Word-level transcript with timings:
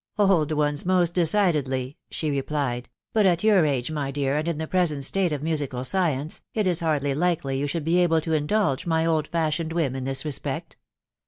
"Old 0.17 0.51
ones 0.51 0.83
most 0.83 1.13
decidedly," 1.13 1.95
she 2.09 2.31
replied. 2.31 2.85
tf 2.85 2.89
But 3.13 3.27
at 3.27 3.43
your 3.43 3.67
age, 3.67 3.91
my 3.91 4.09
dear, 4.09 4.35
and 4.35 4.47
in 4.47 4.57
the 4.57 4.65
present 4.65 5.03
state 5.05 5.31
of 5.31 5.43
musical 5.43 5.83
science, 5.83 6.41
it 6.55 6.65
is 6.65 6.79
hardly 6.79 7.13
likely 7.13 7.59
you 7.59 7.67
should 7.67 7.83
be 7.85 7.99
able 7.99 8.19
to 8.21 8.33
indulge 8.33 8.87
my 8.87 9.05
old 9.05 9.27
fashioned 9.27 9.73
whim 9.73 9.95
in 9.95 10.05
this 10.05 10.25
respect." 10.25 10.77